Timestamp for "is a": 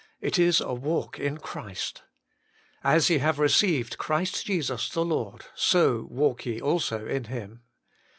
0.39-0.73